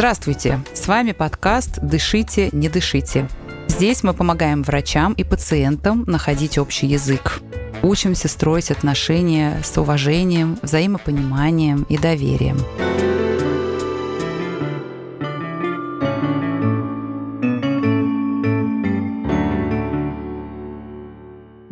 [0.00, 0.60] Здравствуйте!
[0.72, 3.28] С вами подкаст «Дышите, не дышите».
[3.68, 7.42] Здесь мы помогаем врачам и пациентам находить общий язык.
[7.82, 12.56] Учимся строить отношения с уважением, взаимопониманием и доверием.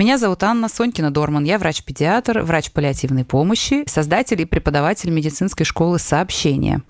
[0.09, 1.45] Меня зовут Анна Сонькина Дорман.
[1.45, 6.81] Я врач-педиатр, врач паллиативной помощи, создатель и преподаватель медицинской школы сообщения,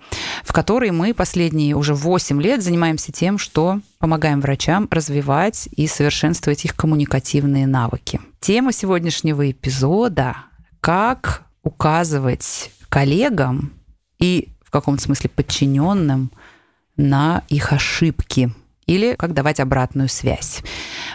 [0.44, 6.64] в которой мы последние уже 8 лет занимаемся тем, что помогаем врачам развивать и совершенствовать
[6.64, 8.20] их коммуникативные навыки.
[8.38, 10.36] Тема сегодняшнего эпизода–
[10.80, 13.72] как указывать коллегам
[14.20, 16.30] и в каком-то смысле подчиненным
[16.96, 18.52] на их ошибки–
[18.88, 20.62] или как давать обратную связь.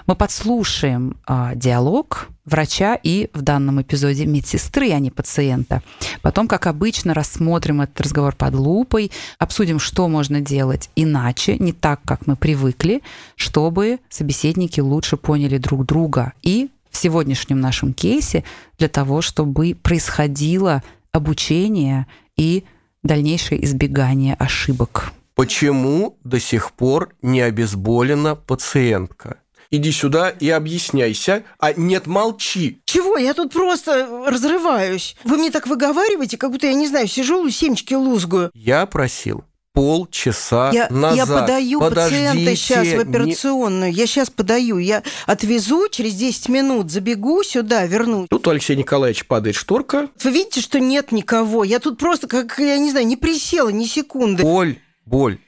[0.05, 5.81] Мы подслушаем э, диалог врача и в данном эпизоде медсестры, а не пациента.
[6.21, 12.01] Потом, как обычно, рассмотрим этот разговор под лупой, обсудим, что можно делать иначе, не так,
[12.03, 13.01] как мы привыкли,
[13.35, 16.33] чтобы собеседники лучше поняли друг друга.
[16.41, 18.43] И в сегодняшнем нашем кейсе
[18.77, 22.65] для того, чтобы происходило обучение и
[23.03, 25.13] дальнейшее избегание ошибок.
[25.35, 29.37] Почему до сих пор не обезболена пациентка?
[29.71, 32.81] Иди сюда и объясняйся, а нет, молчи.
[32.85, 33.17] Чего?
[33.17, 35.15] Я тут просто разрываюсь.
[35.23, 38.51] Вы мне так выговариваете, как будто я, не знаю, сижу семечки лузгую.
[38.53, 41.17] Я просил полчаса я, назад.
[41.17, 43.91] Я подаю Подождите, пациента сейчас в операционную.
[43.91, 43.97] Не...
[43.97, 44.77] Я сейчас подаю.
[44.77, 48.27] Я отвезу, через 10 минут забегу сюда, вернусь.
[48.29, 50.09] Тут у Алексея Николаевича падает шторка.
[50.23, 51.63] Вы видите, что нет никого.
[51.63, 54.43] Я тут просто, как, я не знаю, не присела ни секунды.
[54.45, 55.39] Оль, боль.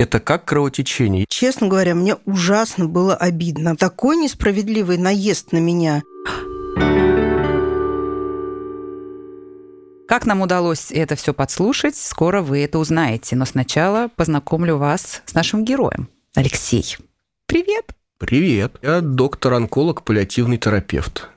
[0.00, 1.26] Это как кровотечение.
[1.28, 3.76] Честно говоря, мне ужасно было обидно.
[3.76, 6.02] Такой несправедливый наезд на меня.
[10.08, 13.36] Как нам удалось это все подслушать, скоро вы это узнаете.
[13.36, 16.08] Но сначала познакомлю вас с нашим героем.
[16.34, 16.96] Алексей,
[17.44, 17.84] привет!
[18.16, 18.76] Привет.
[18.80, 21.28] Я доктор-онколог, паллиативный терапевт.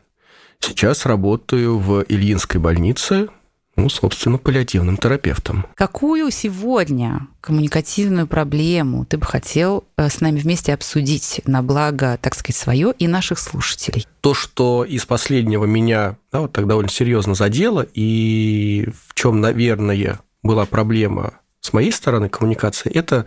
[0.62, 3.28] Сейчас работаю в Ильинской больнице
[3.75, 5.66] ну, собственно, паллиативным терапевтом.
[5.75, 12.35] Какую сегодня коммуникативную проблему ты бы хотел э, с нами вместе обсудить на благо, так
[12.35, 14.06] сказать, свое и наших слушателей?
[14.22, 20.19] То, что из последнего меня да, вот так довольно серьезно задело, и в чем, наверное,
[20.44, 23.25] была проблема с моей стороны коммуникации, это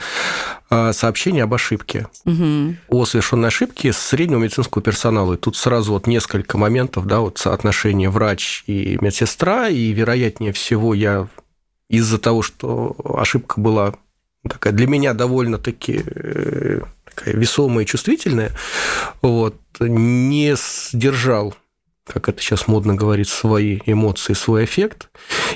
[0.69, 2.07] а, сообщение об ошибке.
[2.27, 2.77] Угу.
[2.89, 5.35] О совершенной ошибке среднего медицинского персонала.
[5.35, 10.93] И тут сразу вот несколько моментов, да, вот соотношение врач и медсестра, и вероятнее всего
[10.93, 11.29] я
[11.89, 13.95] из-за того, что ошибка была
[14.49, 18.53] такая для меня довольно-таки э, такая весомая и чувствительная,
[19.23, 21.55] вот, не сдержал
[22.07, 25.11] как это сейчас модно говорить, свои эмоции, свой эффект,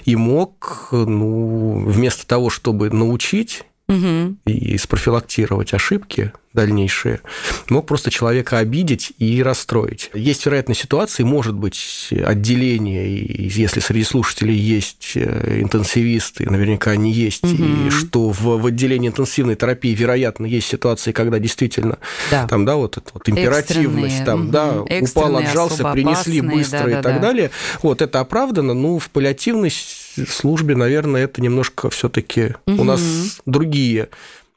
[0.05, 4.37] и мог, ну, вместо того, чтобы научить угу.
[4.47, 7.21] и спрофилактировать ошибки, дальнейшие,
[7.69, 10.11] мог просто человека обидеть и расстроить.
[10.15, 17.13] Есть вероятная ситуация, может быть отделение, и если среди слушателей есть э, интенсивисты, наверняка они
[17.13, 17.63] есть, угу.
[17.87, 21.99] и что в, в отделении интенсивной терапии, вероятно, есть ситуации, когда действительно
[22.31, 22.49] да.
[22.49, 24.51] там, да, вот эта вот императивность, там, угу.
[24.51, 27.21] да, упал, отжался, принесли быстро да, и да, так да.
[27.21, 27.51] далее.
[27.83, 29.71] Вот это оправдано, ну, в паллиативной
[30.29, 32.83] службе, наверное, это немножко все-таки угу.
[32.83, 34.09] у нас другие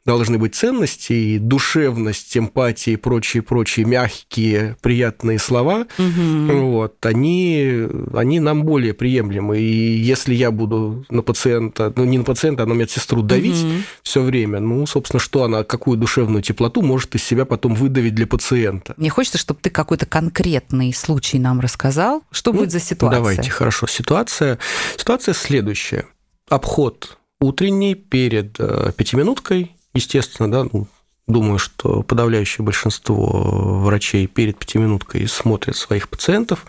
[0.06, 6.58] должны быть ценности, и душевность, эмпатия и прочие-прочие мягкие, приятные слова, угу.
[6.58, 9.60] вот, они, они нам более приемлемы.
[9.60, 13.74] И если я буду на пациента, ну не на пациента, а на медсестру давить угу.
[14.02, 18.28] все время, ну, собственно, что она, какую душевную теплоту может из себя потом выдавить для
[18.28, 18.94] пациента.
[18.98, 22.24] Мне хочется, чтобы ты какой-то конкретный случай нам рассказал.
[22.32, 23.20] Что ну, будет за ситуация?
[23.20, 23.88] Давайте, хорошо.
[23.88, 24.60] Ситуация,
[24.98, 26.06] ситуация следующая.
[26.50, 30.88] Обход утренний перед э, пятиминуткой Естественно, да, ну,
[31.28, 36.66] думаю, что подавляющее большинство врачей перед пятиминуткой смотрят своих пациентов,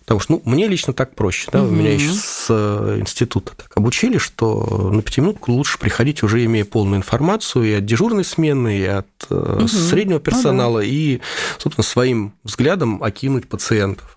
[0.00, 1.72] потому что, ну, мне лично так проще, да, угу.
[1.72, 6.98] меня еще с э, института так обучили, что на пятиминутку лучше приходить уже имея полную
[6.98, 9.68] информацию и от дежурной смены, и от угу.
[9.68, 10.86] среднего персонала, ну, да.
[10.86, 11.20] и,
[11.58, 14.16] собственно, своим взглядом окинуть пациентов.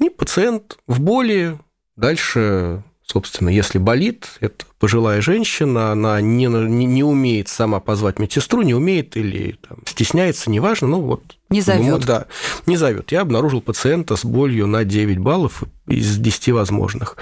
[0.00, 1.58] И пациент в боли
[1.96, 8.62] дальше Собственно, если болит, это пожилая женщина, она не, не, не умеет сама позвать медсестру,
[8.62, 11.22] не умеет или там, стесняется, неважно, ну вот.
[11.50, 12.00] Не зовет.
[12.00, 12.26] Ну, да,
[12.64, 13.12] не зовет.
[13.12, 17.16] Я обнаружил пациента с болью на 9 баллов из 10 возможных.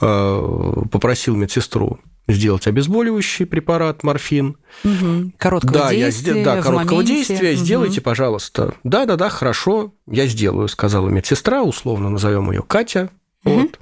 [0.00, 4.56] А, попросил медсестру сделать обезболивающий препарат морфин.
[4.84, 5.32] Угу.
[5.38, 6.38] Короткого да, действия.
[6.38, 7.14] Я, да, короткого моменте.
[7.14, 7.52] действия.
[7.54, 7.58] Угу.
[7.58, 8.74] Сделайте, пожалуйста.
[8.84, 13.10] Да, да, да, хорошо, я сделаю, сказала медсестра, условно назовем ее Катя.
[13.44, 13.54] Угу.
[13.60, 13.78] Вот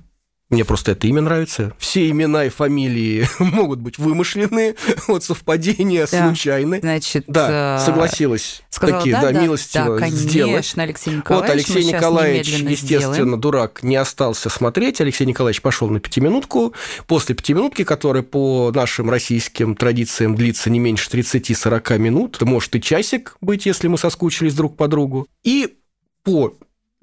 [0.55, 1.73] Мне просто это имя нравится.
[1.79, 4.77] Все имена и фамилии могут быть вымышленные,
[5.09, 6.29] вот совпадения Да.
[6.29, 6.79] случайны.
[6.81, 10.53] Значит, Да, э, согласилась сказала, такие, да, да, да, милостиво да, сделать.
[10.53, 13.41] конечно, Алексей Вот Николаевич, мы Алексей Николаевич, естественно, сделаем.
[13.41, 15.01] дурак, не остался смотреть.
[15.01, 16.73] Алексей Николаевич пошел на пятиминутку.
[17.09, 23.37] После пятиминутки, которая по нашим российским традициям длится не меньше 30-40 минут, может и часик
[23.41, 25.27] быть, если мы соскучились друг по другу.
[25.43, 25.75] И
[26.23, 26.55] по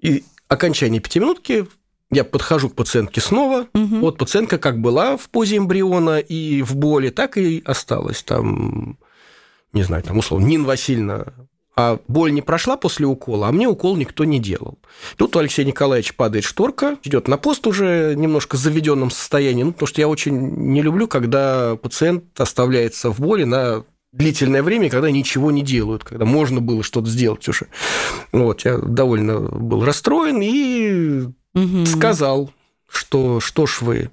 [0.02, 1.68] и окончании пятиминутки
[2.12, 3.68] я подхожу к пациентке снова.
[3.74, 4.02] Мгм.
[4.02, 8.98] Вот пациентка как была в позе эмбриона и в боли, так и осталась там,
[9.74, 11.26] не знаю, там условно, Нина Васильевна
[11.76, 14.78] а боль не прошла после укола, а мне укол никто не делал.
[15.16, 19.72] Тут у Алексея Николаевича падает шторка, идет на пост уже немножко в заведенном состоянии, ну,
[19.72, 25.10] потому что я очень не люблю, когда пациент оставляется в боли на длительное время, когда
[25.10, 27.68] ничего не делают, когда можно было что-то сделать уже.
[28.34, 31.30] Вот, я довольно был расстроен и
[31.86, 32.52] Сказал,
[32.90, 34.12] что что ж вы,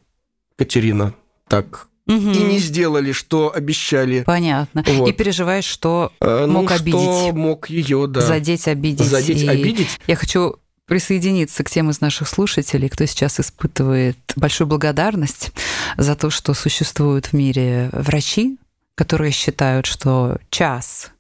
[0.57, 1.15] Катерина,
[1.49, 2.33] так Мгм.
[2.33, 4.23] и не сделали, что обещали.
[4.25, 4.83] Понятно.
[4.87, 5.09] Вот.
[5.09, 7.01] И переживаешь, что Э, мог ну, обидеть.
[7.01, 8.23] Что мог ее, да.
[8.23, 9.07] задеть, обидеть.
[9.07, 10.01] Задеть, и- обидеть.
[10.07, 10.57] Я хочу
[10.87, 15.53] присоединиться к тем из наших слушателей, кто сейчас испытывает большую благодарность
[15.99, 18.59] за то, что существуют в мире врачи,
[18.95, 21.11] которые считают, что час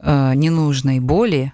[0.00, 1.52] э, ненужной боли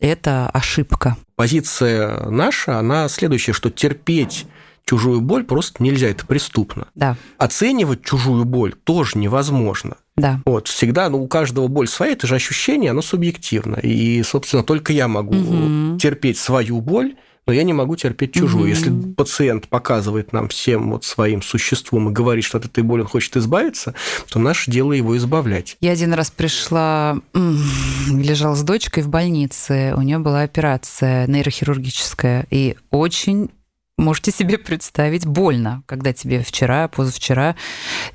[0.00, 1.16] это ошибка.
[1.36, 4.46] Позиция наша, она следующая, что терпеть
[4.84, 6.86] чужую боль просто нельзя, это преступно.
[6.94, 9.96] Да, Оценивать чужую боль тоже невозможно.
[10.16, 10.40] да.
[10.46, 13.76] Вот, всегда, ну, у каждого боль своя, это же ощущение, оно субъективно.
[13.76, 15.98] И, собственно, только я могу Мгм.
[15.98, 17.16] терпеть свою боль,
[17.46, 18.64] но я не могу терпеть чужую.
[18.64, 18.68] Мгм.
[18.68, 23.06] Если пациент показывает нам всем вот своим существом и говорит, что от этой боли он
[23.06, 23.94] хочет избавиться,
[24.28, 25.76] то наше дело его избавлять.
[25.80, 32.76] Я один раз пришла, лежала с дочкой в больнице, у нее была операция нейрохирургическая, и
[32.90, 33.50] очень
[33.96, 37.56] можете себе представить, больно, когда тебе вчера, позавчера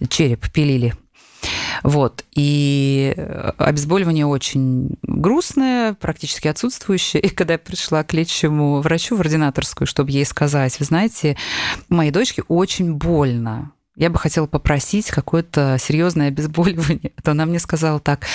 [0.10, 0.94] череп пилили.
[1.84, 2.26] Вот.
[2.36, 7.22] И э, обезболивание очень грустное, практически отсутствующее.
[7.22, 11.38] И когда я пришла к лечащему врачу в ординаторскую, чтобы ей сказать, вы знаете,
[11.90, 13.72] моей дочке очень больно.
[13.96, 17.12] Я бы хотела попросить какое-то серьезное обезболивание.
[17.24, 18.26] То она мне сказала так,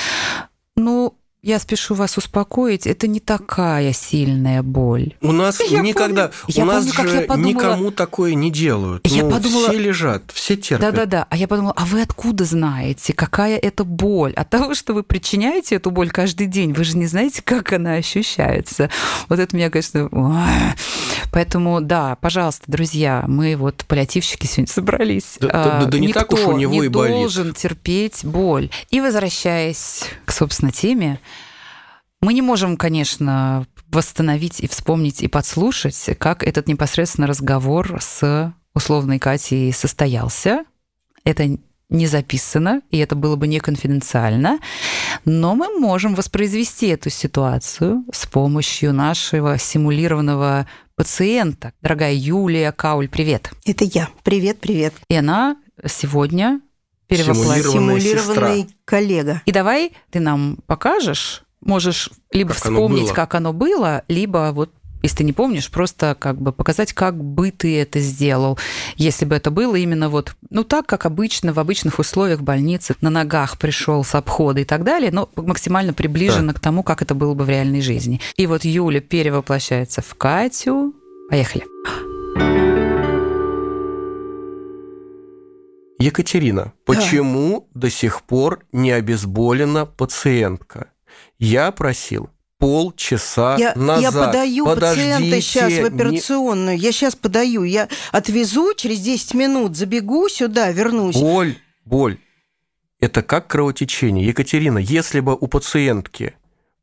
[0.76, 5.14] ну, я спешу вас успокоить, это не такая сильная боль.
[5.20, 8.50] У нас Я никогда, помню- я у нас помню, я же подумала- никому такое не
[8.50, 9.06] делают.
[9.06, 10.80] Я Ну, подумала- все лежат, все терпят.
[10.92, 11.26] Да-да-да.
[11.30, 14.32] А я подумала, а вы откуда знаете, какая это боль?
[14.32, 17.92] От того, что вы причиняете эту боль каждый день, вы же не знаете, как она
[17.94, 18.90] ощущается.
[19.28, 20.08] Вот это меня, конечно...
[21.36, 25.36] Поэтому, да, пожалуйста, друзья, мы вот паллиативщики сегодня собрались.
[25.38, 27.14] Да- да- да- да не так уж у него не и болит.
[27.14, 28.70] должен терпеть боль.
[28.88, 31.20] И возвращаясь к, собственно, теме,
[32.22, 39.18] мы не можем, конечно, восстановить и вспомнить и подслушать, как этот непосредственно разговор с условной
[39.18, 40.64] Катей состоялся.
[41.24, 41.58] Это
[41.90, 44.58] не записано, и это было бы не конфиденциально,
[45.26, 50.66] но мы можем воспроизвести эту ситуацию с помощью нашего симулированного
[50.96, 51.72] пациента.
[51.82, 53.52] Дорогая Юлия Кауль, привет.
[53.64, 54.08] Это я.
[54.24, 54.94] Привет, привет.
[55.08, 55.56] И она
[55.86, 56.60] сегодня
[57.06, 57.62] перевоплотилась.
[57.66, 58.76] Симулированная Симулированный сестра.
[58.84, 59.42] коллега.
[59.44, 63.14] И давай ты нам покажешь, можешь либо Как оно вспомнить, было.
[63.14, 64.72] как оно было, либо вот
[65.06, 68.58] если ты не помнишь, просто как бы показать, как бы ты это сделал,
[68.96, 72.96] если бы это было именно вот, ну так, как обычно, в обычных условиях в больнице,
[73.00, 77.14] на ногах пришел с обхода и так далее, но максимально приближенно к тому, как это
[77.14, 78.20] было бы в реальной жизни.
[78.36, 80.92] И вот Юля перевоплощается в Катю.
[81.30, 81.64] Поехали.
[85.98, 90.88] Екатерина, почему до сих пор не обезболена пациентка?
[91.38, 94.02] Я просил полчаса Я, назад.
[94.02, 96.78] я подаю пациента Подождите, сейчас в не- операционную.
[96.78, 97.62] Я сейчас подаю.
[97.64, 101.16] Я отвезу, через 10 минут забегу сюда, вернусь.
[101.16, 102.18] Боль, боль.
[103.00, 104.26] Это как кровотечение.
[104.26, 106.34] Екатерина, если бы у пациентки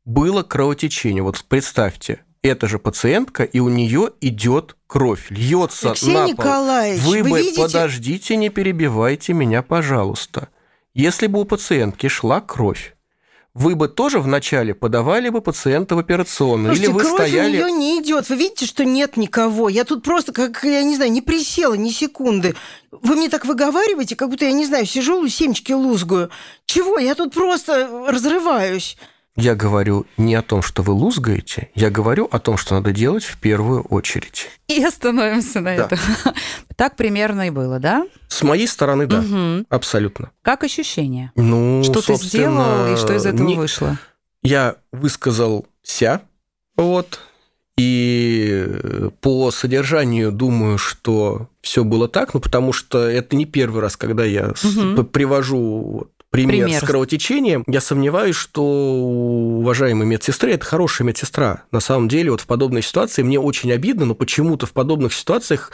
[0.04, 6.20] было кровотечение, вот представьте, это же пациентка, и у нее идет кровь, льется Алексей на
[6.20, 6.28] пол.
[6.30, 10.48] Николаевич, Вы, вы бы видите- подождите, не перебивайте меня, пожалуйста.
[10.92, 12.93] Если бы у пациентки шла кровь,
[13.54, 17.62] вы бы тоже вначале подавали бы пациента в операционную, Слушайте, или вы кровь стояли...
[17.62, 18.28] у нее не идет.
[18.28, 19.68] Вы видите, что нет никого.
[19.68, 22.56] Я тут просто, как, я не знаю, не присела ни секунды.
[22.90, 26.30] Вы мне так выговариваете, как будто, я не знаю, сижу, семечки лузгаю.
[26.66, 26.98] Чего?
[26.98, 28.96] Я тут просто разрываюсь.
[29.36, 33.24] Я говорю не о том, что вы лузгаете, я говорю о том, что надо делать
[33.24, 34.48] в первую очередь.
[34.68, 35.86] И остановимся на Да.
[35.86, 35.98] этом.
[36.76, 38.04] Так примерно и было, да?
[38.28, 39.66] С моей стороны, да, Мгм.
[39.70, 40.30] абсолютно.
[40.42, 41.30] Как ощущение?
[41.36, 43.96] Ну, Что ты сделал и что из этого не- вышло?
[44.42, 46.22] Я высказал ся,
[46.76, 47.20] вот,
[47.76, 53.96] И по содержанию думаю, что все было так, ну потому что это не первый раз,
[53.96, 55.02] когда я угу.
[55.02, 61.64] привожу пример, пример с кровотечением, я сомневаюсь, что у уважаемой медсестры это хорошая медсестра.
[61.70, 65.72] На самом деле, вот в подобной ситуации мне очень обидно, но почему-то в подобных ситуациях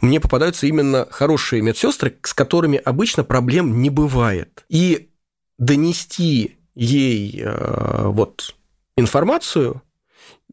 [0.00, 4.64] мне попадаются именно хорошие медсестры, с которыми обычно проблем не бывает.
[4.68, 5.10] И
[5.58, 8.54] донести ей э, вот
[8.96, 9.82] информацию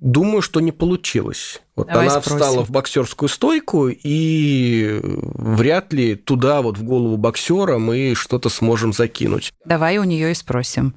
[0.04, 1.62] Думаю, что не получилось.
[1.78, 2.38] Вот Давай она спросим.
[2.38, 8.92] встала в боксерскую стойку, и вряд ли туда, вот в голову боксера, мы что-то сможем
[8.92, 9.54] закинуть.
[9.64, 10.94] Давай у нее и спросим.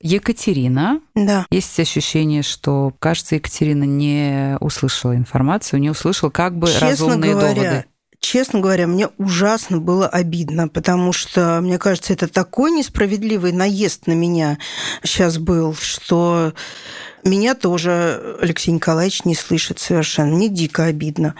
[0.00, 1.00] Екатерина.
[1.14, 1.46] Да.
[1.52, 7.54] Есть ощущение, что, кажется, Екатерина не услышала информацию, не услышала как бы Честно разумные говоря,
[7.54, 7.84] доводы.
[8.22, 14.12] Честно говоря, мне ужасно было обидно, потому что, мне кажется, это такой несправедливый наезд на
[14.12, 14.58] меня
[15.02, 16.54] сейчас был, что
[17.24, 20.36] меня тоже Алексей Николаевич не слышит совершенно.
[20.36, 21.34] Мне дико обидно.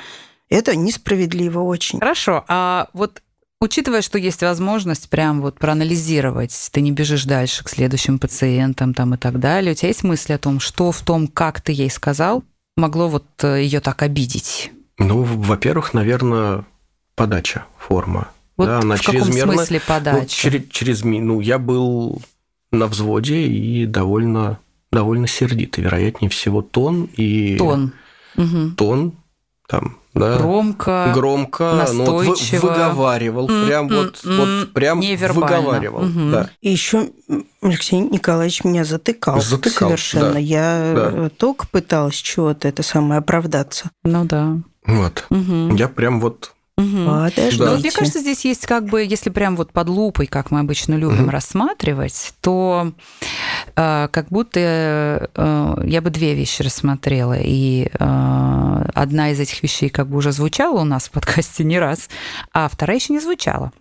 [0.51, 2.01] Это несправедливо очень.
[2.01, 2.45] Хорошо.
[2.49, 3.23] А вот
[3.61, 9.15] Учитывая, что есть возможность прям вот проанализировать, ты не бежишь дальше к следующим пациентам там
[9.15, 11.89] и так далее, у тебя есть мысли о том, что в том, как ты ей
[11.89, 12.43] сказал,
[12.77, 14.73] могло вот э, ее так обидеть?
[14.99, 16.65] Ну, во-первых, наверное,
[17.15, 18.29] подача, форма.
[18.57, 20.19] Вот да, она в каком смысле ну, подача?
[20.21, 22.23] Ну, через, через, ну, я был
[22.71, 24.59] на взводе и довольно
[24.91, 27.95] довольно сердитый, вероятнее всего тон и тон,
[28.77, 29.15] тон
[29.67, 35.01] там, да, громко, громко, настойчиво, ну, вот выговаривал, mm, прям mm, вот, mm, вот прям
[35.01, 36.31] выговаривал, mm-hmm.
[36.31, 36.51] да.
[36.61, 37.09] И еще
[37.63, 40.35] Алексей Николаевич меня затыкал, затыкал совершенно.
[40.35, 41.31] Да, Я да.
[41.31, 43.91] только пыталась чего-то это самое оправдаться.
[44.05, 44.59] Ну да.
[44.85, 45.25] Вот.
[45.31, 45.77] Угу.
[45.77, 46.53] Я прям вот
[46.83, 47.05] Угу.
[47.05, 47.65] Подождите.
[47.65, 50.95] Но мне кажется, здесь есть как бы, если прям вот под лупой, как мы обычно
[50.95, 51.31] любим угу.
[51.31, 52.93] рассматривать, то
[53.77, 57.37] э, как будто э, я бы две вещи рассмотрела.
[57.39, 61.79] И э, одна из этих вещей как бы уже звучала у нас в подкасте не
[61.79, 62.09] раз,
[62.53, 63.73] а вторая еще не звучала.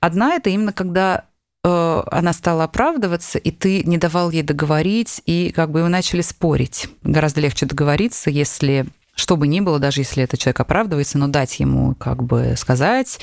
[0.00, 1.24] Одна это именно когда
[1.64, 6.22] э, она стала оправдываться, и ты не давал ей договорить, и как бы вы начали
[6.22, 6.88] спорить.
[7.02, 8.86] Гораздо легче договориться, если
[9.20, 13.20] что бы ни было, даже если этот человек оправдывается, но дать ему как бы сказать,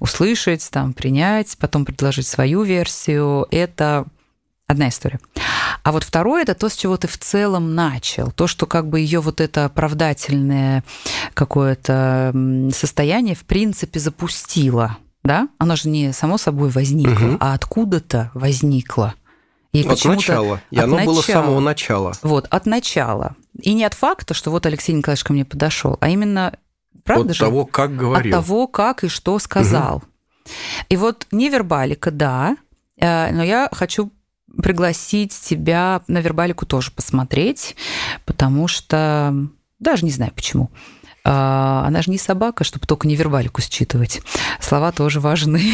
[0.00, 4.06] услышать, там, принять, потом предложить свою версию, это
[4.66, 5.18] одна история.
[5.82, 9.00] А вот второе это то, с чего ты в целом начал, то, что как бы
[9.00, 10.84] ее вот это оправдательное
[11.34, 12.32] какое-то
[12.72, 15.48] состояние в принципе запустило, да?
[15.58, 17.36] Оно же не само собой возникло, угу.
[17.40, 19.14] а откуда-то возникло.
[19.72, 20.60] И от начала.
[20.70, 21.12] И от оно начала.
[21.12, 22.12] было с самого начала.
[22.22, 23.36] Вот, от начала.
[23.60, 26.58] И не от факта, что вот Алексей Николаевич ко мне подошел, а именно,
[27.04, 27.44] правда от же?
[27.44, 28.36] того, как говорил.
[28.36, 29.96] От того, как и что сказал.
[29.96, 30.04] Угу.
[30.90, 32.56] И вот невербалика, да,
[32.98, 34.12] э, но я хочу
[34.60, 37.76] пригласить тебя на вербалику тоже посмотреть,
[38.26, 39.34] потому что
[39.78, 40.70] даже не знаю почему.
[41.24, 44.20] А, она же не собака, чтобы только невербалику считывать.
[44.60, 45.72] Слова тоже важны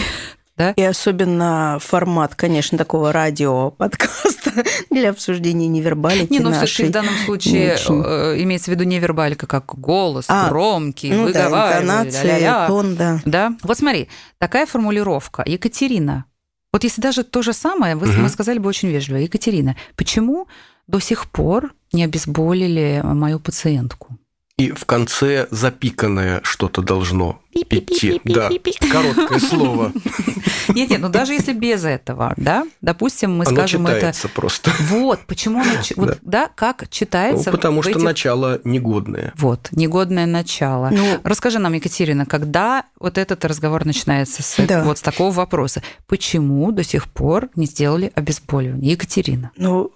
[0.58, 0.72] да?
[0.72, 7.74] И особенно формат, конечно, такого радио-подкаста для обсуждения невербалики Не, ну все в данном случае
[7.74, 8.02] очень...
[8.04, 13.20] Э, имеется в виду невербалика как голос, а, громкий, ну, выговаривание, да, интонация, тон, да.
[13.24, 13.52] Да?
[13.62, 15.44] Вот смотри, такая формулировка.
[15.46, 16.24] Екатерина,
[16.72, 18.18] вот если даже то же самое, вы, угу.
[18.18, 19.18] мы сказали бы очень вежливо.
[19.18, 20.48] Екатерина, почему
[20.88, 24.18] до сих пор не обезболили мою пациентку?
[24.58, 28.20] И в конце запиканное что-то должно идти.
[28.24, 28.50] Да,
[28.90, 29.92] короткое слово.
[30.68, 34.34] Нет, нет, ну даже если без этого, да, допустим, мы оно скажем читается это...
[34.34, 34.70] просто.
[34.80, 35.70] Вот, почему оно...
[35.96, 36.16] Вот, да.
[36.22, 37.50] да, как читается...
[37.50, 38.02] Ну, потому что этих...
[38.02, 39.32] начало негодное.
[39.36, 40.90] Вот, негодное начало.
[40.90, 41.20] Ну...
[41.22, 44.84] Расскажи нам, Екатерина, когда вот этот разговор начинается с, да.
[44.84, 45.82] вот с такого вопроса?
[46.06, 48.92] Почему до сих пор не сделали обезболивание?
[48.92, 49.52] Екатерина.
[49.56, 49.92] Ну,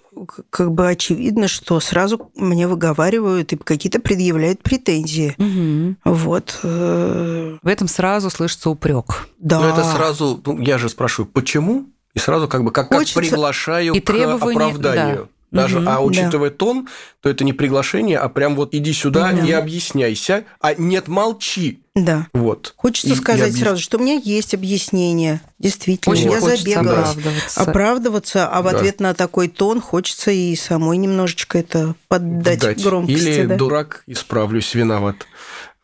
[0.49, 5.35] как бы очевидно, что сразу мне выговаривают и какие-то предъявляют претензии.
[5.37, 6.15] Угу.
[6.15, 6.59] Вот.
[6.63, 9.27] Э, В этом сразу слышится упрек.
[9.39, 9.59] Да.
[9.59, 11.85] Но это сразу, ну, я же спрашиваю, почему?
[12.13, 15.17] И сразу как бы как, как приглашаю и к оправданию.
[15.17, 15.27] Да.
[15.53, 16.55] Даже, угу, а учитывая да.
[16.55, 16.89] тон,
[17.21, 19.45] то это не приглашение, а прям вот иди сюда да.
[19.45, 21.79] и объясняйся, а нет, молчи.
[21.95, 22.27] Да.
[22.33, 22.73] Вот.
[22.75, 23.59] Хочется и, сказать и объяс...
[23.59, 25.41] сразу, что у меня есть объяснение.
[25.59, 27.01] Действительно, Очень я забегала.
[27.01, 27.61] Оправдываться.
[27.61, 28.71] оправдываться, а в да.
[28.71, 32.83] ответ на такой тон хочется и самой немножечко это поддать Дать.
[32.83, 33.21] громкости.
[33.21, 33.55] Или да?
[33.55, 35.27] дурак, исправлюсь, виноват.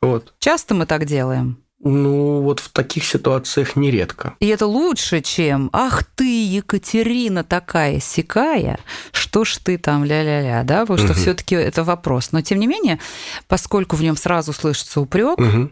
[0.02, 0.34] Вот.
[0.40, 1.62] Часто мы так делаем.
[1.82, 4.36] Ну, вот в таких ситуациях нередко.
[4.42, 8.80] И это лучше, чем «Ах ты, Екатерина такая сякая,
[9.14, 11.20] что ж ты там ля-ля-ля», да, потому что угу.
[11.20, 12.34] все таки это вопрос.
[12.34, 13.00] Но, тем не менее,
[13.48, 15.72] поскольку в нем сразу слышится упрек, угу.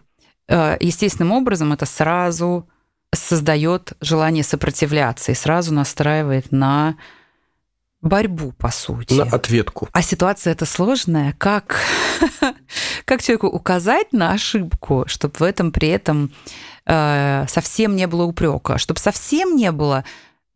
[0.80, 2.70] естественным образом это сразу
[3.14, 6.96] создает желание сопротивляться и сразу настраивает на
[8.08, 9.14] борьбу, по сути.
[9.14, 9.88] На ответку.
[9.92, 11.36] А ситуация эта сложная.
[11.38, 11.80] Как,
[13.06, 16.32] как человеку указать на ошибку, чтобы в этом при этом
[16.86, 18.78] э, совсем не было упрека?
[18.78, 20.04] Чтобы совсем не было,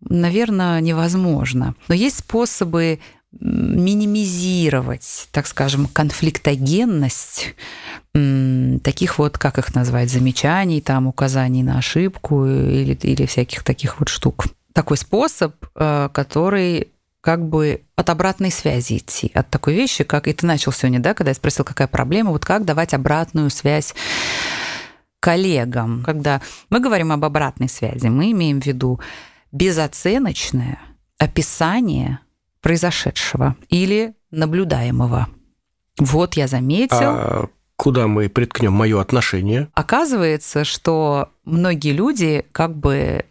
[0.02, 1.76] наверное, невозможно.
[1.88, 3.00] Но есть способы
[3.40, 7.56] минимизировать, так скажем, конфликтогенность
[8.84, 14.10] таких вот, как их назвать, замечаний, там, указаний на ошибку или, или всяких таких вот
[14.10, 14.48] штук.
[14.74, 16.90] Такой способ, э, который
[17.22, 21.14] как бы от обратной связи идти, от такой вещи, как и ты начал сегодня, да,
[21.14, 23.94] когда я спросил, какая проблема, вот как давать обратную связь
[25.20, 26.04] коллегам.
[26.04, 29.00] Когда мы говорим об обратной связи, мы имеем в виду
[29.52, 30.80] безоценочное
[31.20, 32.20] описание
[32.62, 35.30] произошедшего или наблюдаемого.
[36.00, 36.98] Вот я заметил.
[37.02, 39.70] А куда мы приткнем мое отношение?
[39.74, 43.26] Оказывается, что многие люди как бы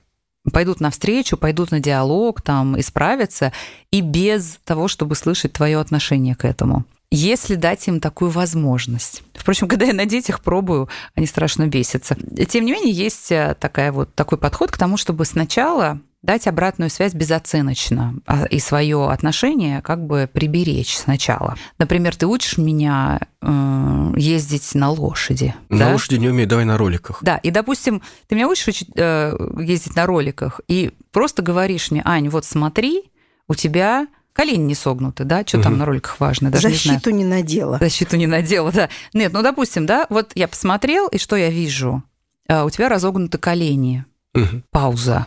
[0.53, 3.53] пойдут навстречу, пойдут на диалог, там, исправятся,
[3.91, 6.85] и без того, чтобы слышать твое отношение к этому.
[7.13, 9.23] Если дать им такую возможность.
[9.35, 12.17] Впрочем, когда я на детях пробую, они страшно бесятся.
[12.49, 16.91] Тем не менее, есть э, такая вот, такой подход к тому, чтобы сначала дать обратную
[16.91, 21.57] связь безоценочно а, и свое отношение как бы приберечь сначала.
[21.79, 25.55] Например, ты учишь меня э, ездить на лошади.
[25.71, 25.93] На да?
[25.93, 27.19] лошади не умею, давай на роликах.
[27.23, 32.03] Да, и, допустим, ты меня учишь учить, э, ездить на роликах, и просто говоришь мне,
[32.05, 33.11] Ань, вот смотри,
[33.49, 35.65] у тебя колени не согнуты, да, что угу.
[35.65, 37.79] там на роликах важно, даже Защиту не, не надела.
[37.81, 38.89] Защиту не надела, да.
[39.15, 42.03] Нет, ну, допустим, да, вот я посмотрел, и что я вижу?
[42.47, 44.05] Э, у тебя разогнуты колени.
[44.35, 44.63] Угу.
[44.71, 45.27] Пауза.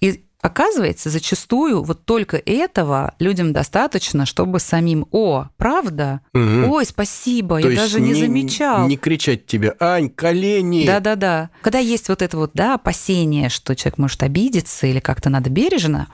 [0.00, 6.20] И Оказывается, зачастую вот только этого людям достаточно, чтобы самим «О, правда?
[6.34, 6.74] Угу.
[6.74, 8.88] Ой, спасибо, То я даже не, не замечал».
[8.88, 11.50] Не кричать тебе «Ань, колени!» Да-да-да.
[11.60, 16.08] Когда есть вот это вот, да, опасение, что человек может обидеться или как-то надо бережно,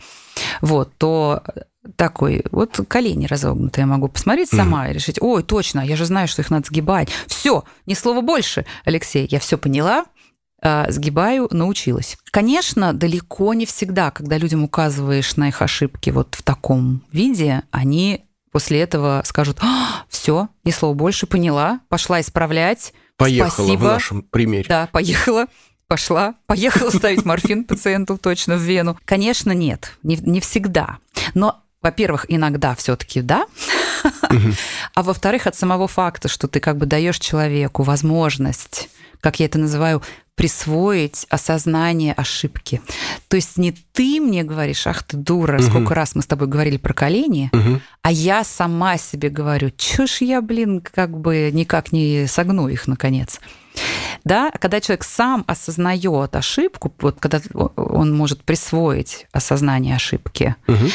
[0.60, 1.42] вот, то
[1.96, 6.28] такой, вот колени разогнутые, я могу посмотреть сама и решить, ой, точно, я же знаю,
[6.28, 7.08] что их надо сгибать.
[7.28, 10.04] Все, ни слова больше, Алексей, я все поняла,
[10.62, 12.18] сгибаю, научилась.
[12.30, 18.24] Конечно, далеко не всегда, когда людям указываешь на их ошибки вот в таком виде, они
[18.50, 22.92] после этого скажут, а, все, ни слова больше, поняла, пошла исправлять.
[23.16, 23.80] Поехала Спасибо.
[23.80, 24.66] в нашем примере.
[24.68, 25.46] Да, поехала
[25.88, 28.96] пошла, поехала ставить морфин пациенту точно в вену.
[29.04, 30.98] Конечно, нет, не, не всегда.
[31.34, 33.46] Но, во-первых, иногда все-таки да.
[34.94, 38.90] А во-вторых, от самого факта, что ты как бы даешь человеку возможность,
[39.20, 40.02] как я это называю,
[40.38, 42.80] присвоить осознание ошибки.
[43.26, 45.64] То есть не ты мне говоришь, ах ты дура, угу.
[45.64, 47.80] сколько раз мы с тобой говорили про колени, угу.
[48.02, 52.86] а я сама себе говорю, чё ж я, блин, как бы никак не согну их,
[52.86, 53.40] наконец.
[54.24, 57.40] Да, когда человек сам осознает ошибку, вот когда
[57.76, 60.86] он может присвоить осознание ошибки, угу.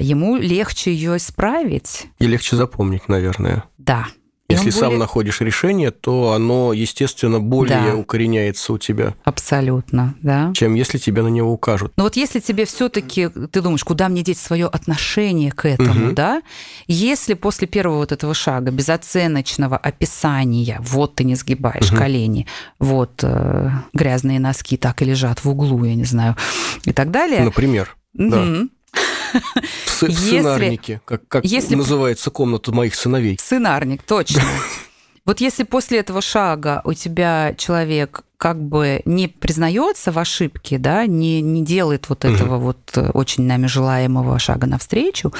[0.00, 2.06] ему легче ее исправить.
[2.20, 3.64] И легче запомнить, наверное.
[3.78, 4.06] Да.
[4.48, 4.98] Если сам более...
[4.98, 7.96] находишь решение, то оно, естественно, более да.
[7.96, 9.14] укореняется у тебя.
[9.24, 10.52] Абсолютно, да.
[10.54, 11.92] Чем если тебе на него укажут.
[11.96, 16.14] Но вот если тебе все-таки ты думаешь, куда мне деть свое отношение к этому, угу.
[16.14, 16.42] да?
[16.86, 21.98] Если после первого вот этого шага безоценочного описания, вот ты не сгибаешь угу.
[21.98, 22.46] колени,
[22.78, 26.36] вот э, грязные носки так и лежат в углу, я не знаю,
[26.84, 27.42] и так далее.
[27.42, 27.96] Например.
[28.14, 28.68] Угу.
[29.86, 31.74] В сценарнике, как, как если...
[31.74, 33.38] называется комната моих сыновей.
[33.38, 34.42] Сценарник, точно.
[35.24, 41.06] Вот если после этого шага у тебя человек как бы не признается в ошибке, да,
[41.06, 45.32] не, не делает вот этого вот э, очень нами желаемого шага навстречу,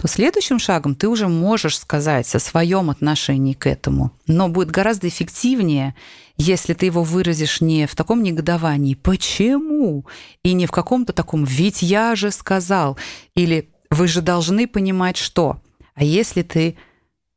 [0.00, 4.12] то следующим шагом ты уже можешь сказать о своем отношении к этому.
[4.26, 5.94] Но будет гораздо эффективнее,
[6.36, 10.06] если ты его выразишь не в таком негодовании «почему?»
[10.42, 12.98] и не в каком-то таком «ведь я же сказал»
[13.34, 15.60] или «вы же должны понимать что».
[15.94, 16.76] А если ты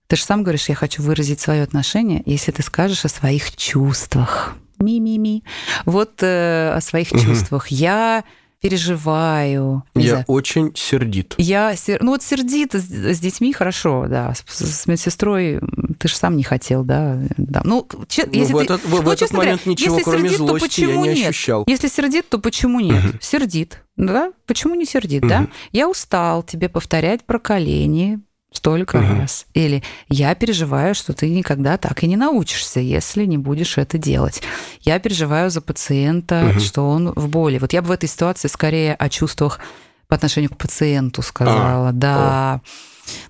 [0.08, 4.56] ты же сам говоришь, я хочу выразить свое отношение, если ты скажешь о своих чувствах.
[4.80, 5.44] Ми-ми-ми.
[5.86, 7.20] Вот э, о своих угу.
[7.20, 7.68] чувствах.
[7.68, 8.24] Я
[8.62, 9.84] переживаю.
[9.96, 10.26] Я знаю.
[10.28, 11.36] очень сердит.
[11.38, 12.02] Я сер...
[12.02, 14.34] ну вот сердит с, с детьми хорошо, да.
[14.34, 15.60] С, с медсестрой
[16.00, 17.20] ты же сам не хотел, да.
[17.38, 17.62] да.
[17.64, 18.26] Ну, че...
[18.26, 18.88] ну, если в этот, ты...
[18.88, 21.30] в, ну, этот момент говоря, ничего, если кроме сердит, злости, то почему я не нет?
[21.30, 21.64] ощущал.
[21.68, 23.06] Если сердит, то почему нет?
[23.06, 23.18] Угу.
[23.22, 24.32] Сердит, да?
[24.46, 25.30] Почему не сердит, угу.
[25.30, 25.48] да?
[25.72, 28.20] Я устал тебе повторять про колени,
[28.52, 29.22] столько угу.
[29.22, 29.46] раз.
[29.54, 34.42] Или я переживаю, что ты никогда так и не научишься, если не будешь это делать.
[34.82, 36.60] Я переживаю за пациента, угу.
[36.60, 37.60] что он в боли.
[37.60, 39.60] Вот я бы в этой ситуации скорее о чувствах
[40.08, 41.90] по отношению к пациенту сказала.
[41.90, 42.54] А, да.
[42.56, 42.62] О.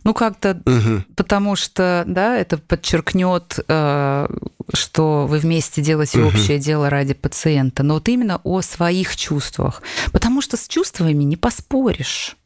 [0.04, 1.04] Ну, как-то, угу.
[1.16, 4.28] потому что, да, это подчеркнет, э,
[4.74, 6.30] что вы вместе делаете угу.
[6.30, 9.82] общее дело ради пациента, но вот именно о своих чувствах.
[10.12, 12.37] Потому что с чувствами не поспоришь.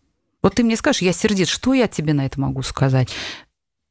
[0.44, 3.10] Вот ты мне скажешь, я сердит, что я тебе на это могу сказать?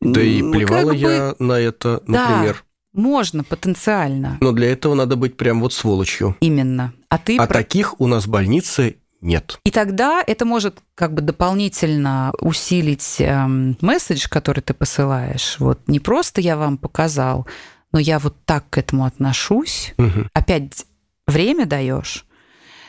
[0.01, 1.11] Да и плевала как бы...
[1.11, 2.65] я на это, например.
[2.93, 4.39] Да, можно потенциально.
[4.41, 6.37] Но для этого надо быть прям вот сволочью.
[6.41, 6.93] Именно.
[7.09, 7.55] А ты а про...
[7.55, 9.61] таких у нас в больнице нет.
[9.65, 15.57] И тогда это может как бы дополнительно усилить эм, месседж, который ты посылаешь.
[15.59, 17.47] Вот не просто я вам показал,
[17.93, 19.95] но я вот так к этому отношусь.
[19.99, 20.29] Угу.
[20.33, 20.87] Опять
[21.27, 22.25] время даешь,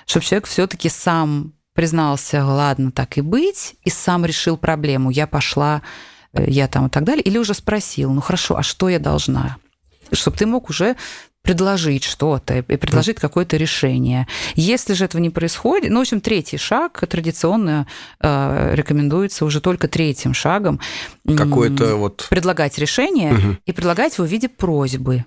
[0.05, 5.09] чтобы человек все-таки сам признался, ладно, так и быть, и сам решил проблему.
[5.09, 5.81] Я пошла,
[6.31, 7.23] э, я там и так далее.
[7.23, 9.57] Или уже спросил, ну хорошо, а что я должна?
[10.11, 10.95] Чтобы ты мог уже
[11.41, 14.27] предложить что-то и предложить какое-то решение.
[14.53, 17.87] Если же этого не происходит, ну, в общем, третий шаг традиционно
[18.19, 20.79] э, рекомендуется уже только третьим шагом.
[21.25, 22.27] Какое-то вот...
[22.29, 23.57] Предлагать решение угу.
[23.65, 25.25] и предлагать его в виде просьбы.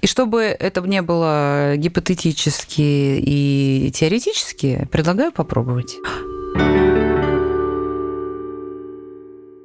[0.00, 5.96] И чтобы это не было гипотетически и теоретически, предлагаю попробовать.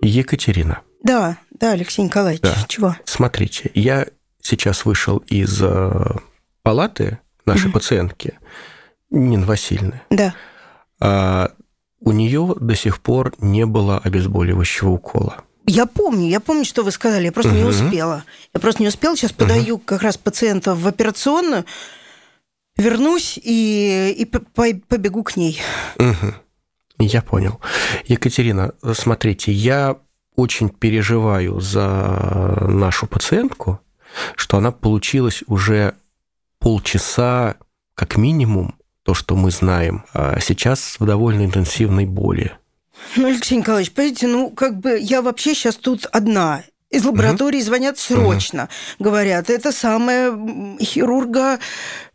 [0.01, 0.81] Екатерина.
[1.03, 2.55] Да, да, Алексей Николаевич, да.
[2.67, 2.95] чего?
[3.05, 4.07] Смотрите, я
[4.41, 6.15] сейчас вышел из э,
[6.63, 8.39] палаты нашей mm пациентки,
[9.09, 10.01] Нины Васильевны.
[10.09, 10.33] Да.
[10.99, 11.51] А
[11.99, 15.43] у нее до сих пор не было обезболивающего укола.
[15.67, 17.59] Я помню, я помню, что вы сказали, я просто угу.
[17.59, 18.23] не успела.
[18.53, 19.83] Я просто не успела, сейчас подаю угу.
[19.85, 21.65] как раз пациента в операционную,
[22.77, 25.61] вернусь и, и побегу к ней.
[25.97, 26.33] Угу.
[26.99, 27.59] Я понял.
[28.05, 29.97] Екатерина, смотрите, я
[30.35, 33.81] очень переживаю за нашу пациентку,
[34.35, 35.95] что она получилась уже
[36.59, 37.55] полчаса
[37.93, 42.53] как минимум, то, что мы знаем, а сейчас в довольно интенсивной боли.
[43.15, 46.63] Ну, Алексей Николаевич, понимаете, ну, как бы я вообще сейчас тут одна.
[46.89, 47.65] Из лаборатории угу.
[47.65, 48.69] звонят срочно.
[48.97, 49.05] Угу.
[49.05, 51.59] Говорят, это самое хирурга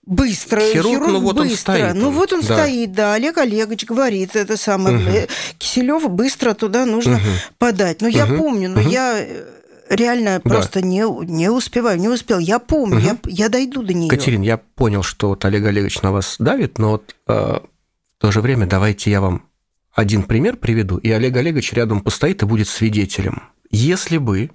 [0.07, 0.61] быстро.
[0.61, 1.51] Хирург, хирург ну вот быстро.
[1.51, 1.95] он стоит.
[1.95, 2.55] Ну вот он да.
[2.55, 3.15] стоит, да.
[3.15, 4.97] Олег Олегович говорит, это самое.
[4.97, 5.29] Угу.
[5.59, 7.23] Киселев быстро туда нужно угу.
[7.59, 8.01] подать.
[8.01, 8.17] Ну, угу.
[8.17, 8.89] я помню, но угу.
[8.89, 9.45] я э,
[9.91, 10.51] реально да.
[10.51, 12.39] просто не, не успеваю, не успел.
[12.39, 13.05] Я помню, угу.
[13.05, 14.09] я, я дойду до нее.
[14.09, 18.33] Катерин, я понял, что вот Олег Олегович на вас давит, но вот э, в то
[18.33, 19.45] же время давайте я вам
[19.93, 23.43] один пример приведу, и Олег Олегович рядом постоит и будет свидетелем.
[23.71, 24.51] Если бы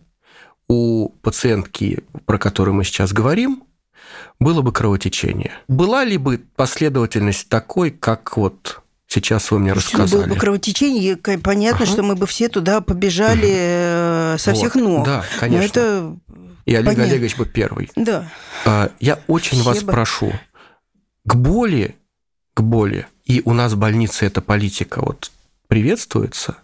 [0.68, 3.64] у пациентки, про которую мы сейчас говорим,
[4.40, 10.24] было бы кровотечение, была ли бы последовательность такой, как вот сейчас вы мне рассказали.
[10.24, 11.92] Было бы кровотечение, понятно, ага.
[11.92, 14.40] что мы бы все туда побежали угу.
[14.40, 14.84] со всех вот.
[14.84, 15.06] ног.
[15.06, 15.60] Да, конечно.
[15.60, 16.18] Но это
[16.66, 17.04] и Олег понятно.
[17.06, 17.90] Олегович бы первый.
[17.96, 18.30] Да.
[18.66, 19.86] А, я очень Спасибо.
[19.86, 20.34] вас прошу,
[21.24, 21.96] к боли,
[22.58, 25.32] к боли и у нас в больнице эта политика вот
[25.68, 26.58] приветствуется,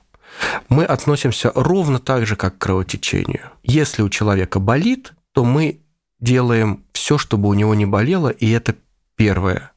[0.69, 3.51] мы относимся ровно так же, как к кровотечению.
[3.62, 5.82] Если у человека болит, то мы
[6.19, 8.75] делаем все, чтобы у него не болело, и это
[9.15, 9.71] первое.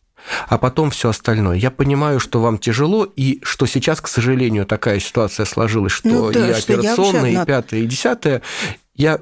[0.49, 1.57] А потом все остальное.
[1.57, 6.33] Я понимаю, что вам тяжело, и что сейчас, к сожалению, такая ситуация сложилась, что ну,
[6.33, 8.43] да, и операционная, и пятое, и десятое.
[8.95, 9.21] Я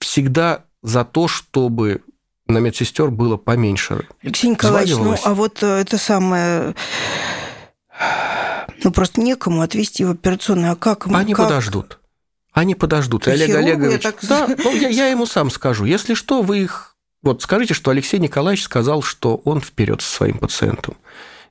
[0.00, 2.00] всегда за то, чтобы
[2.50, 4.06] на медсестер было поменьше.
[4.22, 6.74] Алексей Николаевич, ну а вот э, это самое...
[8.82, 10.72] Ну, просто некому отвезти в операционную.
[10.72, 11.06] А как?
[11.08, 11.48] Они как?
[11.48, 11.98] подождут.
[12.52, 13.26] Они подождут.
[13.26, 14.02] И Олег Олегович...
[14.02, 14.16] Так...
[14.22, 15.84] Да, ну, я, я ему сам скажу.
[15.84, 16.96] Если что, вы их...
[17.22, 20.96] Вот скажите, что Алексей Николаевич сказал, что он вперед со своим пациентом.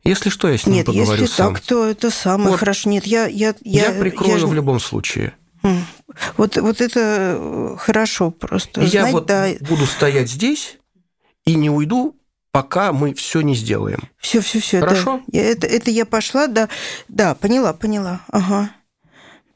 [0.03, 1.53] Если что, я с ним Нет, поговорю если сам.
[1.53, 2.59] так, то это самое вот.
[2.59, 2.89] хорошо.
[2.89, 3.27] Нет, я...
[3.27, 4.45] Я, я, я прикрою я...
[4.47, 5.33] в любом случае.
[6.37, 8.81] Вот, вот это хорошо просто.
[8.81, 9.49] Я знать, вот да.
[9.59, 10.78] буду стоять здесь
[11.49, 12.15] и не уйду,
[12.51, 14.09] пока мы все не сделаем.
[14.19, 14.81] Все, все, все.
[14.81, 15.21] Хорошо.
[15.27, 15.39] Да.
[15.39, 16.69] Это, это я пошла, да,
[17.07, 18.21] да, поняла, поняла.
[18.29, 18.69] Ага.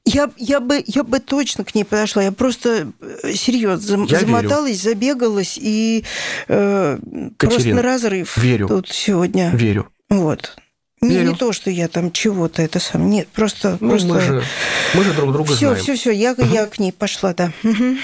[0.06, 2.24] Я, я, бы, я бы точно к ней подошла.
[2.24, 4.96] Я просто э, серьезно я замоталась, верю.
[4.96, 6.04] забегалась и
[6.48, 6.98] э,
[7.38, 8.68] Катерин, просто на разрыв верю.
[8.68, 9.52] тут сегодня.
[9.52, 9.88] Верю.
[10.10, 10.58] Вот.
[11.00, 13.10] Не, не то, что я там чего-то это сам.
[13.10, 13.78] Нет, просто.
[13.80, 14.08] Ну, просто...
[14.08, 14.44] Мы, же,
[14.96, 15.76] мы же друг друга всё, знаем.
[15.76, 16.12] Все, все, все.
[16.12, 16.44] Я, угу.
[16.44, 17.52] я к ней пошла, да.
[17.64, 17.98] Угу.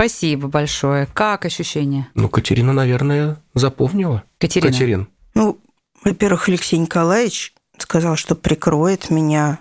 [0.00, 1.08] Спасибо большое.
[1.12, 2.06] Как ощущение?
[2.14, 4.22] Ну, Катерина, наверное, запомнила.
[4.38, 4.70] Катерина.
[4.70, 5.08] Катерин.
[5.34, 5.58] Ну,
[6.04, 9.58] во-первых, Алексей Николаевич сказал, что прикроет меня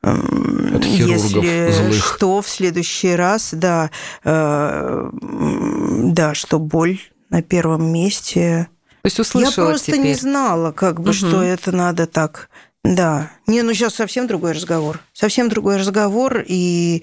[0.00, 2.02] от если злых.
[2.02, 3.90] что в следующий раз, да,
[4.24, 8.68] э, да, что боль на первом месте.
[9.02, 10.06] То есть услышала Я просто теперь.
[10.06, 11.12] не знала, как бы, угу.
[11.12, 12.48] что это надо так.
[12.84, 13.30] Да.
[13.46, 15.00] Не, ну сейчас совсем другой разговор.
[15.12, 17.02] Совсем другой разговор, и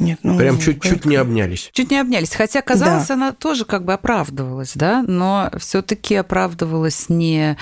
[0.00, 1.70] нет, ну, Прям чуть-чуть не обнялись.
[1.72, 2.34] Чуть не обнялись.
[2.34, 3.14] Хотя, казалось, да.
[3.14, 7.56] она тоже как бы оправдывалась, да, но все-таки оправдывалась не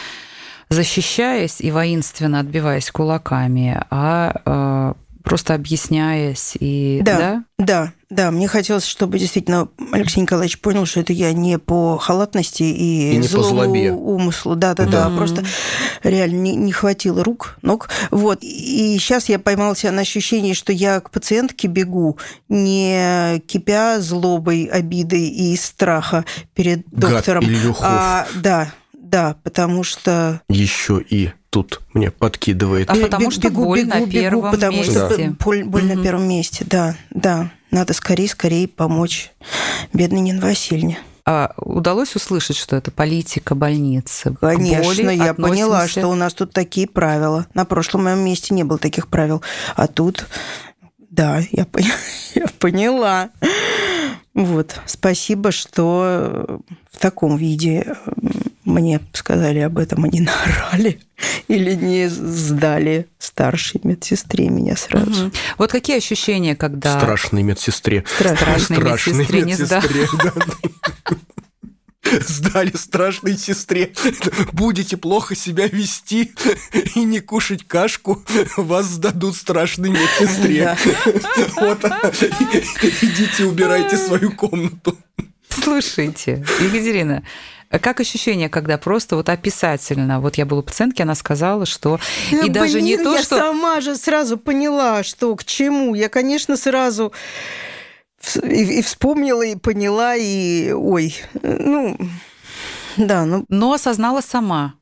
[0.70, 7.18] защищаясь и воинственно отбиваясь кулаками, а э, просто объясняясь и Да.
[7.18, 7.44] да?
[7.59, 12.62] Да, да, мне хотелось, чтобы действительно Алексей Николаевич понял, что это я не по халатности
[12.62, 13.92] и, И не по злому злобе.
[13.92, 14.57] умыслу.
[14.57, 15.18] Да, да, да, Мгм.
[15.18, 15.44] просто
[16.03, 17.88] реально не, не хватило рук, ног.
[18.11, 18.38] Вот.
[18.42, 22.18] И сейчас я поймала себя на ощущении, что я к пациентке бегу,
[22.49, 27.44] не кипя злобой, обидой и страха перед Гад доктором.
[27.44, 27.85] Ильюхов.
[27.87, 32.90] А, да, да, потому что Еще и тут мне подкидывает.
[32.90, 35.37] А потому что боль на первом потому что месте.
[35.38, 36.02] боль, боль на Мгм.
[36.02, 37.50] первом месте, да, да.
[37.70, 39.32] Надо скорее, скорее помочь
[39.92, 40.98] бедной Нине Васильевне.
[41.26, 44.34] А удалось услышать, что это политика больницы?
[44.40, 47.46] Конечно, боли я поняла, относимся- что у нас тут такие правила.
[47.52, 49.42] На прошлом моем месте не было таких правил.
[49.76, 50.26] А тут,
[51.11, 51.84] да, я, пон-
[52.34, 53.28] я поняла.
[54.32, 57.94] Вот, спасибо, что в таком виде э,
[58.68, 61.00] мне сказали об этом, не наорали
[61.48, 65.26] или не сдали старшей медсестре меня сразу.
[65.26, 65.33] Мгм.
[65.57, 66.98] Вот какие ощущения, когда...
[66.98, 68.04] Страшной медсестре.
[68.07, 69.83] Страшной медсестре не сда-
[70.24, 70.33] да.
[72.26, 73.92] Сдали страшной сестре.
[74.52, 76.33] Будете плохо себя вести
[76.94, 78.22] и не кушать кашку,
[78.57, 80.76] вас сдадут страшной медсестре.
[81.57, 81.85] Вот.
[83.02, 84.96] Идите, убирайте свою комнату.
[85.48, 87.22] Слушайте, Екатерина,
[87.70, 92.48] как ощущение, когда просто вот описательно, вот я была у пациентки, она сказала, что и
[92.48, 93.38] Да, даже не блин, то, я что...
[93.38, 95.94] сама же сразу поняла, что к чему.
[95.94, 97.12] Я, конечно, сразу
[98.42, 100.72] и, и вспомнила, и поняла, и...
[100.72, 101.98] Ой, ну...
[102.96, 104.74] Да, ну, Но осознала сама.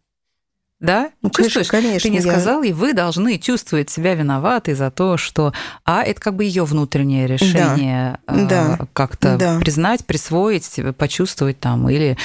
[0.79, 1.09] Да?
[1.23, 1.69] ну Чувствуешь?
[1.69, 2.01] конечно.
[2.01, 5.55] Ты не я- сказал, и вы должны чувствовать себя виноватой за то, что...
[5.87, 8.79] А это как бы ее внутреннее решение э, Да.
[8.93, 9.59] как-то Да.
[9.59, 11.89] признать, присвоить, почувствовать там.
[11.89, 12.19] Или,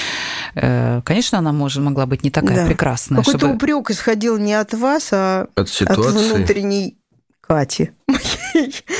[0.54, 2.66] э, конечно, она может, могла быть не такая Да.
[2.66, 3.54] прекрасная, Какой-то чтобы...
[3.54, 6.34] упрек исходил не от вас, а От от ситуации.
[6.34, 6.98] внутренней
[7.40, 7.90] Кати.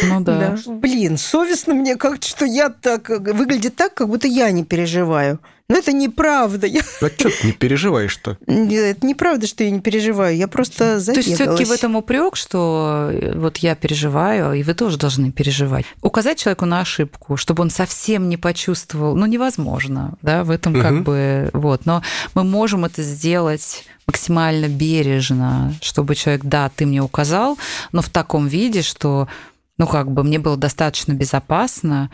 [0.05, 0.57] Ну да.
[0.65, 0.73] Да.
[0.73, 3.09] Блин, совестно мне как-то, что я так...
[3.09, 5.38] Выглядит так, как будто я не переживаю.
[5.73, 6.67] Но это неправда.
[6.67, 6.83] Я...
[7.01, 8.37] А что ты не переживаешь-то?
[8.47, 10.37] Это неправда, что я не переживаю.
[10.37, 11.27] Я просто То забегалась.
[11.27, 15.87] есть все-таки в этом упрек, что э, вот я переживаю, и вы тоже должны переживать.
[16.03, 20.93] Указать человеку на ошибку, чтобы он совсем не почувствовал, ну невозможно, да, в этом как
[20.93, 21.05] Мгм.
[21.05, 21.87] бы вот.
[21.87, 22.03] Но
[22.35, 27.57] мы можем это сделать максимально бережно, чтобы человек, да, ты мне указал,
[27.93, 29.27] но в таком виде, что,
[29.79, 32.11] ну как бы мне было достаточно безопасно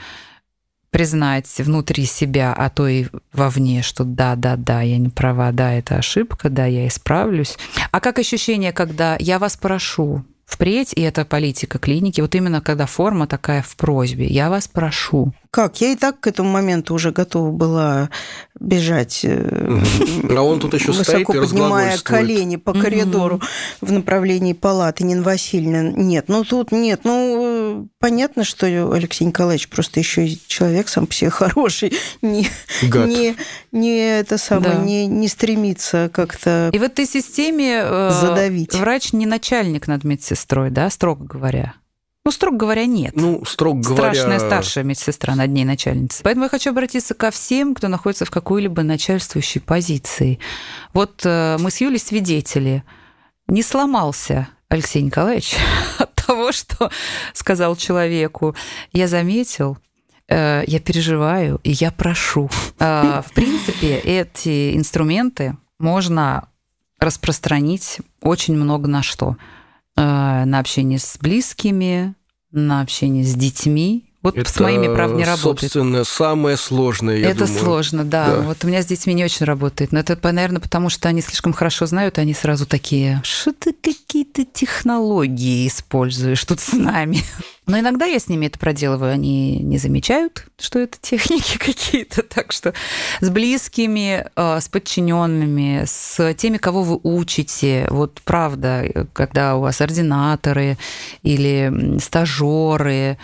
[0.91, 5.73] признать внутри себя, а то и вовне, что да, да, да, я не права, да,
[5.73, 7.57] это ошибка, да, я исправлюсь.
[7.91, 12.87] А как ощущение, когда я вас прошу впредь, и это политика клиники, вот именно когда
[12.87, 15.35] форма такая в просьбе, я вас прошу.
[15.51, 15.81] Как?
[15.81, 18.11] Я и так к этому моменту уже готова была
[18.61, 19.81] бежать, э,
[20.29, 23.41] А он тут еще стоит высоко и поднимая колени по коридору
[23.81, 25.83] в направлении палаты Нина Васильевна.
[25.83, 27.01] Нет, ну тут нет.
[27.05, 31.93] Ну, э, понятно, что Алексей Николаевич просто еще и человек сам по себе хороший.
[32.21, 32.49] Не,
[32.83, 33.09] Гад.
[33.09, 33.37] не,
[33.73, 34.83] не это самое, Да.
[34.83, 36.71] не, не стремится как-то...
[36.73, 38.75] И в этой системе э, Задавить.
[38.75, 41.75] врач не начальник над медсестрой, да, строго говоря.
[42.29, 43.15] Ну, строго говоря, нет.
[43.17, 44.13] Ну, строго говоря...
[44.13, 46.23] Страшная старшая медсестра над ней начальница.
[46.23, 50.39] Поэтому я хочу обратиться ко всем, кто находится в какой-либо начальствующей позиции.
[50.93, 52.85] Вот э, мы с Юлей свидетели.
[53.47, 55.57] Не сломался Алексей Николаевич
[55.99, 56.91] от того, что
[57.33, 58.55] сказал человеку.
[58.93, 59.79] Я заметил,
[60.29, 62.51] э, я переживаю, и я прошу.
[62.79, 66.51] Э, В принципе, эти инструменты можно
[67.01, 69.39] распространить очень много на что.
[69.97, 72.15] На общение с близкими,
[72.53, 74.08] на общение с детьми.
[74.21, 75.61] Вот с Это, моими, правда, не работает.
[75.73, 77.61] собственно, самое сложное, я это думаю.
[77.61, 78.27] сложно, да.
[78.27, 78.41] Да.
[78.41, 79.93] Вот у меня с детьми не очень работает.
[79.93, 84.45] Но это, наверное, потому что они слишком хорошо знают, они сразу такие, что ты какие-то
[84.45, 87.19] технологии используешь тут с нами.
[87.67, 92.23] Но иногда я с ними это проделываю, они не замечают, что это техники какие-то.
[92.23, 92.73] Так что
[93.21, 99.61] с близкими, э, с подчиненными, с теми, кого вы учите, вот правда, э, когда у
[99.61, 100.77] вас ординаторы
[101.23, 103.19] или стажеры,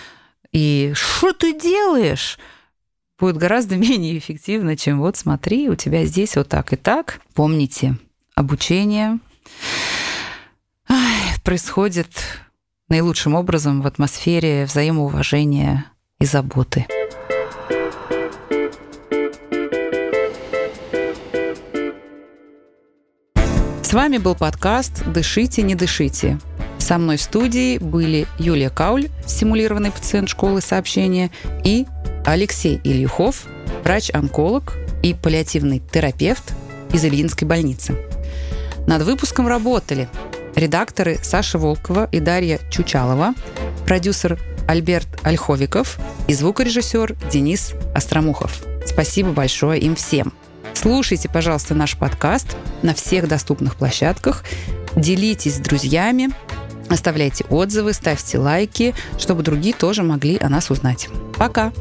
[0.54, 2.38] и что ты делаешь?
[3.18, 7.20] будет гораздо менее эффективно, чем вот смотри, у тебя здесь вот так и так.
[7.34, 7.96] Помните,
[8.34, 9.18] обучение
[11.42, 12.08] происходит
[12.88, 15.86] наилучшим образом в атмосфере взаимоуважения
[16.18, 16.86] и заботы.
[23.82, 26.38] С вами был подкаст «Дышите, не дышите».
[26.84, 31.30] Со мной в студии были Юлия Кауль, симулированный пациент школы сообщения,
[31.64, 31.86] и
[32.26, 33.46] Алексей Ильюхов,
[33.84, 36.52] врач-онколог и паллиативный терапевт
[36.92, 37.96] из Ильинской больницы.
[38.86, 40.10] Над выпуском работали
[40.54, 43.32] редакторы Саша Волкова и Дарья Чучалова,
[43.86, 48.62] продюсер Альберт Ольховиков и звукорежиссер Денис Остромухов.
[48.84, 50.34] Спасибо большое им всем.
[50.74, 54.44] Слушайте, пожалуйста, наш подкаст на всех доступных площадках.
[54.96, 56.28] Делитесь с друзьями,
[56.88, 61.08] оставляйте отзывы, ставьте лайки, чтобы другие тоже могли о нас узнать.
[61.36, 61.72] Пока!